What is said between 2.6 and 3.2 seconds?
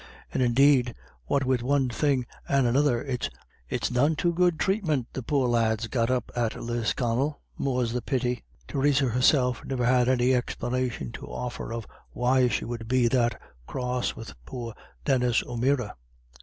another,